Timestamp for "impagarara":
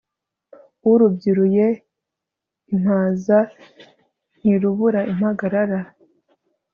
5.11-5.79